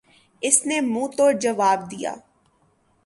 اس 0.41 0.57
نے 0.65 0.77
منہ 0.81 1.07
توڑ 1.17 1.31
جواب 1.43 1.79
دیا۔ 1.91 2.13